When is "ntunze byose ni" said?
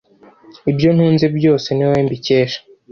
0.95-1.83